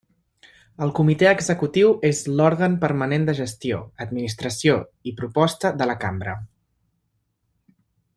El 0.85 0.91
Comitè 0.99 1.27
Executiu 1.31 1.91
és 2.09 2.21
l'òrgan 2.39 2.77
permanent 2.85 3.27
de 3.29 3.35
gestió, 3.41 3.81
administració 4.07 4.79
i 5.13 5.17
proposta 5.21 5.73
de 5.83 5.89
la 5.91 5.97
Cambra. 6.05 6.35